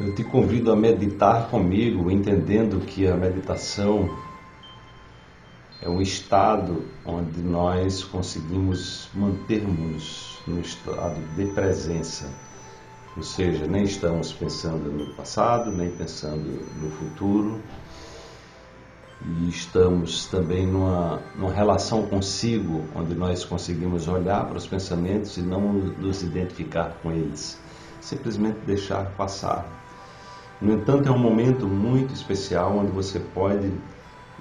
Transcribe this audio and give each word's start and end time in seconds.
Eu 0.00 0.12
te 0.12 0.24
convido 0.24 0.72
a 0.72 0.76
meditar 0.76 1.48
comigo, 1.48 2.10
entendendo 2.10 2.84
que 2.84 3.06
a 3.06 3.14
meditação 3.14 4.10
é 5.80 5.88
um 5.88 6.00
estado 6.00 6.84
onde 7.06 7.40
nós 7.40 8.02
conseguimos 8.02 9.08
mantermos 9.14 10.40
no 10.48 10.58
estado 10.58 11.20
de 11.36 11.46
presença. 11.46 12.28
Ou 13.16 13.22
seja, 13.22 13.68
nem 13.68 13.84
estamos 13.84 14.32
pensando 14.32 14.90
no 14.90 15.14
passado, 15.14 15.70
nem 15.70 15.92
pensando 15.92 16.42
no 16.82 16.90
futuro, 16.90 17.62
e 19.24 19.48
estamos 19.48 20.26
também 20.26 20.66
numa, 20.66 21.22
numa 21.36 21.52
relação 21.52 22.04
consigo, 22.06 22.84
onde 22.96 23.14
nós 23.14 23.44
conseguimos 23.44 24.08
olhar 24.08 24.44
para 24.44 24.58
os 24.58 24.66
pensamentos 24.66 25.36
e 25.36 25.40
não 25.40 25.72
nos 25.72 26.24
identificar 26.24 26.98
com 27.00 27.12
eles, 27.12 27.60
simplesmente 28.00 28.58
deixar 28.66 29.12
passar. 29.12 29.83
No 30.64 30.72
entanto, 30.72 31.10
é 31.10 31.12
um 31.12 31.18
momento 31.18 31.66
muito 31.66 32.14
especial 32.14 32.74
onde 32.74 32.90
você 32.90 33.20
pode 33.20 33.70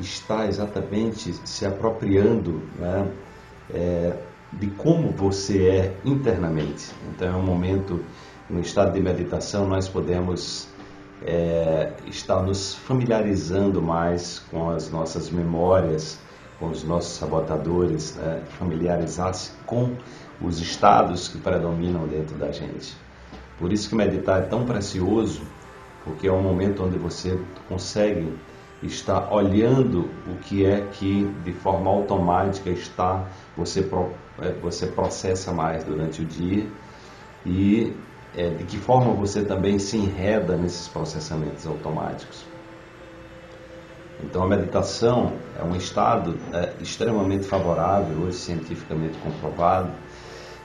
estar 0.00 0.48
exatamente 0.48 1.32
se 1.44 1.64
apropriando 1.64 2.60
né, 2.76 3.08
é, 3.72 4.16
de 4.52 4.66
como 4.66 5.12
você 5.12 5.68
é 5.68 5.96
internamente. 6.04 6.90
Então, 7.08 7.28
é 7.28 7.36
um 7.36 7.44
momento, 7.44 8.04
no 8.50 8.58
estado 8.58 8.94
de 8.94 9.00
meditação, 9.00 9.68
nós 9.68 9.86
podemos 9.86 10.66
é, 11.24 11.92
está 12.04 12.42
nos 12.42 12.74
familiarizando 12.74 13.80
mais 13.80 14.40
com 14.50 14.70
as 14.70 14.90
nossas 14.90 15.30
memórias, 15.30 16.18
com 16.58 16.68
os 16.68 16.82
nossos 16.82 17.16
sabotadores, 17.16 18.16
né? 18.16 18.42
familiarizar-se 18.58 19.52
com 19.64 19.94
os 20.42 20.58
estados 20.58 21.28
que 21.28 21.38
predominam 21.38 22.08
dentro 22.08 22.36
da 22.36 22.50
gente. 22.50 22.96
Por 23.56 23.72
isso 23.72 23.88
que 23.88 23.94
meditar 23.94 24.40
é 24.40 24.46
tão 24.46 24.64
precioso, 24.64 25.42
porque 26.04 26.28
é 26.28 26.32
um 26.32 26.42
momento 26.42 26.84
onde 26.84 26.98
você 26.98 27.38
consegue 27.68 28.32
estar 28.82 29.32
olhando 29.32 30.08
o 30.26 30.36
que 30.36 30.64
é 30.64 30.82
que 30.92 31.24
de 31.44 31.52
forma 31.52 31.90
automática 31.90 32.70
está 32.70 33.26
você 33.56 33.80
é, 34.40 34.52
você 34.62 34.86
processa 34.86 35.52
mais 35.52 35.84
durante 35.84 36.22
o 36.22 36.24
dia 36.24 36.66
e 37.44 37.92
é, 38.36 38.50
de 38.50 38.64
que 38.64 38.76
forma 38.76 39.12
você 39.12 39.44
também 39.44 39.78
se 39.78 39.96
enreda 39.96 40.56
nesses 40.56 40.86
processamentos 40.88 41.66
automáticos. 41.66 42.44
Então, 44.22 44.42
a 44.42 44.48
meditação 44.48 45.32
é 45.58 45.62
um 45.62 45.76
estado 45.76 46.36
é, 46.52 46.72
extremamente 46.80 47.46
favorável, 47.46 48.18
hoje 48.18 48.36
cientificamente 48.38 49.16
comprovado, 49.18 49.92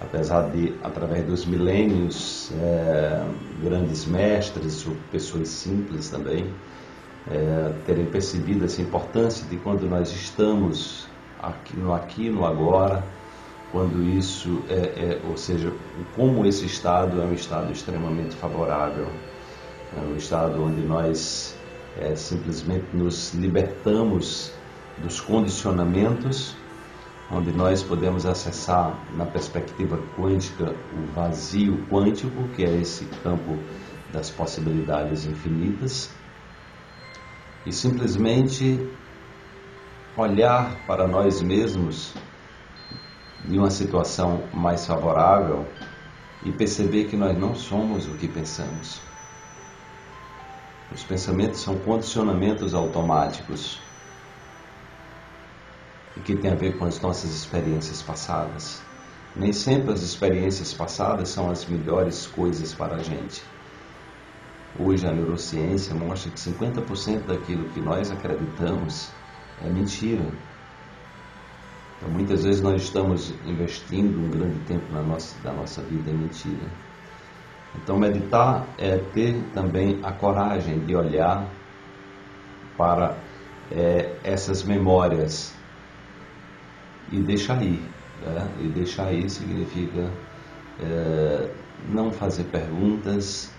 apesar 0.00 0.50
de, 0.50 0.74
através 0.82 1.26
dos 1.26 1.44
milênios, 1.44 2.50
é, 2.60 3.24
grandes 3.62 4.06
mestres 4.06 4.86
ou 4.86 4.96
pessoas 5.10 5.48
simples 5.48 6.08
também 6.08 6.46
é, 7.30 7.72
terem 7.86 8.06
percebido 8.06 8.64
essa 8.64 8.80
importância 8.80 9.46
de 9.48 9.56
quando 9.56 9.88
nós 9.88 10.10
estamos 10.10 11.06
aqui 11.42 11.76
no 11.76 11.92
aqui, 11.92 12.30
no 12.30 12.46
agora, 12.46 13.04
quando 13.72 14.02
isso 14.02 14.62
é, 14.68 14.74
é, 14.74 15.20
ou 15.28 15.36
seja, 15.36 15.72
como 16.16 16.44
esse 16.44 16.66
estado 16.66 17.20
é 17.20 17.24
um 17.24 17.32
estado 17.32 17.70
extremamente 17.72 18.34
favorável, 18.34 19.06
é 19.96 20.00
um 20.00 20.16
estado 20.16 20.62
onde 20.62 20.80
nós 20.80 21.56
é, 22.00 22.14
simplesmente 22.14 22.86
nos 22.92 23.32
libertamos 23.34 24.52
dos 24.98 25.20
condicionamentos, 25.20 26.56
onde 27.32 27.52
nós 27.52 27.82
podemos 27.82 28.26
acessar 28.26 28.98
na 29.14 29.24
perspectiva 29.24 29.98
quântica 30.16 30.74
o 30.92 31.12
vazio 31.14 31.86
quântico, 31.88 32.48
que 32.56 32.64
é 32.64 32.76
esse 32.80 33.04
campo 33.22 33.56
das 34.12 34.30
possibilidades 34.30 35.24
infinitas, 35.24 36.10
e 37.64 37.72
simplesmente 37.72 38.88
olhar 40.16 40.74
para 40.86 41.06
nós 41.06 41.40
mesmos 41.40 42.12
de 43.44 43.56
uma 43.58 43.70
situação 43.70 44.42
mais 44.52 44.86
favorável 44.86 45.66
e 46.44 46.50
perceber 46.50 47.04
que 47.04 47.16
nós 47.16 47.38
não 47.38 47.54
somos 47.54 48.06
o 48.06 48.14
que 48.14 48.26
pensamos. 48.26 49.00
Os 50.92 51.04
pensamentos 51.04 51.60
são 51.60 51.78
condicionamentos 51.78 52.74
automáticos 52.74 53.80
e 56.20 56.22
que 56.22 56.36
tem 56.36 56.50
a 56.50 56.54
ver 56.54 56.76
com 56.76 56.84
as 56.84 57.00
nossas 57.00 57.30
experiências 57.30 58.02
passadas. 58.02 58.82
Nem 59.34 59.52
sempre 59.52 59.92
as 59.92 60.02
experiências 60.02 60.74
passadas 60.74 61.30
são 61.30 61.50
as 61.50 61.64
melhores 61.64 62.26
coisas 62.26 62.74
para 62.74 62.96
a 62.96 63.02
gente. 63.02 63.42
Hoje 64.78 65.06
a 65.06 65.12
neurociência 65.12 65.94
mostra 65.94 66.30
que 66.30 66.38
50% 66.38 67.26
daquilo 67.26 67.68
que 67.70 67.80
nós 67.80 68.10
acreditamos 68.10 69.10
é 69.64 69.68
mentira. 69.68 70.24
Então, 71.96 72.10
muitas 72.10 72.44
vezes 72.44 72.60
nós 72.60 72.82
estamos 72.82 73.32
investindo 73.46 74.18
um 74.18 74.30
grande 74.30 74.58
tempo 74.60 74.92
na 74.92 75.02
nossa, 75.02 75.40
da 75.42 75.52
nossa 75.52 75.82
vida 75.82 76.10
em 76.10 76.14
mentira. 76.14 76.70
Então, 77.76 77.98
meditar 77.98 78.66
é 78.78 78.98
ter 78.98 79.42
também 79.54 80.00
a 80.02 80.12
coragem 80.12 80.80
de 80.80 80.94
olhar 80.94 81.46
para 82.76 83.16
é, 83.70 84.16
essas 84.24 84.62
memórias 84.62 85.59
e 87.10 87.20
deixar 87.20 87.62
ir. 87.62 87.82
Né? 88.22 88.48
E 88.60 88.68
deixar 88.68 89.12
ir 89.12 89.28
significa 89.30 90.10
é, 90.80 91.50
não 91.88 92.10
fazer 92.12 92.44
perguntas, 92.44 93.50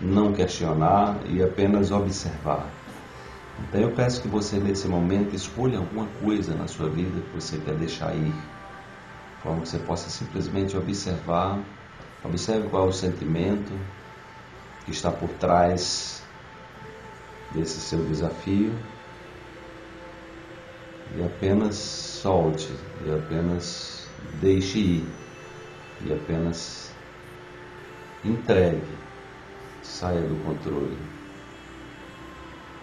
não 0.00 0.32
questionar 0.32 1.18
e 1.26 1.42
apenas 1.42 1.90
observar. 1.90 2.66
Então 3.60 3.80
eu 3.80 3.90
peço 3.92 4.22
que 4.22 4.28
você 4.28 4.58
nesse 4.58 4.88
momento 4.88 5.34
escolha 5.34 5.78
alguma 5.78 6.06
coisa 6.22 6.54
na 6.54 6.66
sua 6.66 6.88
vida 6.88 7.20
que 7.20 7.34
você 7.34 7.58
quer 7.58 7.74
deixar 7.74 8.14
ir, 8.14 8.34
como 9.42 9.60
que 9.62 9.68
você 9.68 9.78
possa 9.78 10.08
simplesmente 10.08 10.76
observar, 10.76 11.58
observe 12.24 12.68
qual 12.68 12.86
é 12.86 12.88
o 12.88 12.92
sentimento 12.92 13.72
que 14.84 14.90
está 14.90 15.10
por 15.10 15.28
trás 15.30 16.22
desse 17.52 17.80
seu 17.80 18.02
desafio 18.04 18.72
e 21.16 21.22
apenas 21.22 22.09
solte, 22.20 22.70
e 23.06 23.10
apenas 23.10 24.06
deixe 24.40 24.78
ir, 24.78 25.08
e 26.04 26.12
apenas 26.12 26.92
entregue, 28.22 28.82
saia 29.82 30.20
do 30.20 30.36
controle. 30.44 30.98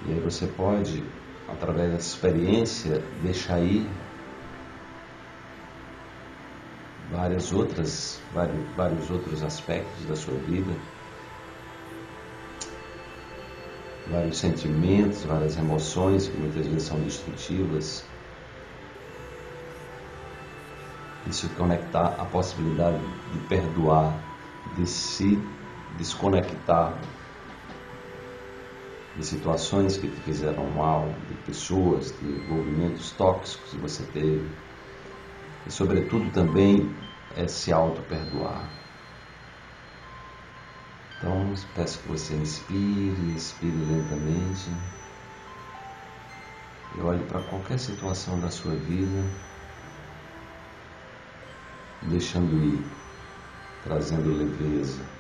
E 0.08 0.14
aí 0.14 0.20
você 0.20 0.48
pode, 0.48 1.04
através 1.48 1.92
dessa 1.92 2.16
experiência, 2.16 3.04
deixar 3.22 3.60
ir 3.60 3.88
várias 7.12 7.52
outras, 7.54 8.20
vários, 8.34 8.68
vários 8.76 9.10
outros 9.12 9.44
aspectos 9.44 10.06
da 10.06 10.16
sua 10.16 10.36
vida, 10.40 10.74
vários 14.10 14.38
sentimentos, 14.38 15.24
várias 15.26 15.58
emoções 15.58 16.28
que 16.28 16.38
muitas 16.38 16.66
vezes 16.66 16.84
são 16.84 17.00
destrutivas. 17.02 18.04
E 21.28 21.34
se 21.34 21.50
conectar 21.50 22.16
à 22.18 22.26
possibilidade 22.26 23.04
de 23.34 23.40
perdoar, 23.50 24.18
de 24.78 24.88
se 24.88 25.38
desconectar 25.98 26.98
de 29.18 29.26
situações 29.26 29.98
que 29.98 30.08
te 30.08 30.22
fizeram 30.22 30.70
mal, 30.70 31.14
de 31.28 31.34
pessoas, 31.46 32.14
de 32.20 32.28
envolvimentos 32.28 33.12
tóxicos 33.12 33.72
que 33.72 33.78
você 33.78 34.04
teve. 34.14 34.48
E, 35.66 35.72
sobretudo, 35.72 36.32
também 36.32 36.90
é 37.36 37.48
se 37.48 37.74
auto-perdoar. 37.74 38.70
Então, 41.18 41.52
peço 41.76 42.00
que 42.00 42.08
você 42.08 42.36
inspire, 42.36 43.36
expire 43.36 43.76
lentamente. 43.76 44.70
E 46.96 47.02
olhe 47.02 47.24
para 47.26 47.42
qualquer 47.42 47.80
situação 47.80 48.40
da 48.40 48.52
sua 48.52 48.76
vida, 48.76 49.24
deixando 52.04 52.64
ir, 52.64 52.84
trazendo 53.84 54.32
leveza 54.32 55.18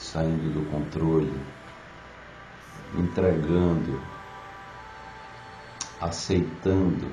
saindo 0.00 0.52
do 0.52 0.68
controle, 0.70 1.32
entregando, 2.98 4.02
aceitando 6.00 7.06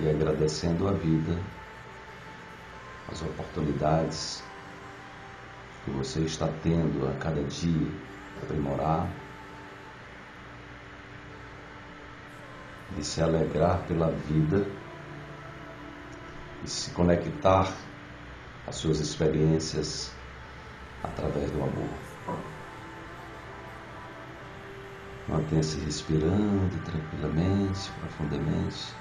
e 0.00 0.08
agradecendo 0.08 0.88
a 0.88 0.92
vida, 0.92 1.38
as 3.12 3.22
oportunidades 3.22 4.42
que 5.84 5.90
você 5.92 6.20
está 6.22 6.48
tendo 6.64 7.08
a 7.08 7.12
cada 7.20 7.44
dia 7.44 7.88
aprimorar, 8.42 9.08
de 12.94 13.04
se 13.04 13.20
alegrar 13.22 13.78
pela 13.86 14.10
vida 14.10 14.66
e 16.64 16.68
se 16.68 16.90
conectar 16.90 17.72
às 18.66 18.76
suas 18.76 19.00
experiências 19.00 20.12
através 21.02 21.50
do 21.50 21.62
amor. 21.62 21.88
Mantenha-se 25.28 25.80
respirando 25.80 26.76
tranquilamente, 26.84 27.90
profundamente 28.00 28.94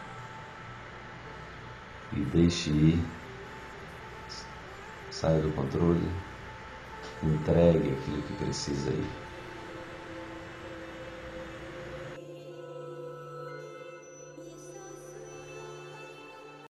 e 2.13 2.19
deixe 2.21 2.71
ir. 2.71 3.05
Saia 5.11 5.39
do 5.39 5.51
controle, 5.55 6.11
entregue 7.23 7.93
aquilo 7.93 8.21
que 8.23 8.33
precisa 8.43 8.89
ir. 8.89 9.24